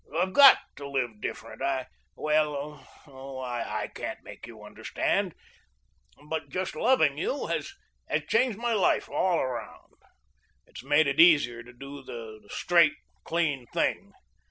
I've 0.17 0.33
GOT 0.33 0.57
to 0.77 0.89
live 0.89 1.21
different. 1.21 1.61
I 1.61 1.85
well 2.15 2.81
oh, 3.05 3.39
I 3.39 3.87
can't 3.93 4.23
make 4.23 4.47
you 4.47 4.63
understand, 4.63 5.35
but 6.27 6.49
just 6.49 6.75
loving 6.75 7.19
you 7.19 7.45
has 7.45 7.71
changed 8.27 8.57
my 8.57 8.73
life 8.73 9.07
all 9.07 9.37
around. 9.39 9.93
It's 10.65 10.83
made 10.83 11.05
it 11.05 11.19
easier 11.19 11.61
to 11.61 11.71
do 11.71 12.01
the 12.01 12.39
straight, 12.49 12.93
clean 13.25 13.67
thing. 13.67 14.11